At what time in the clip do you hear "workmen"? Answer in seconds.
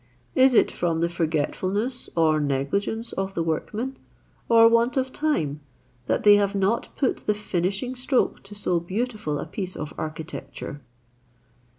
3.43-3.97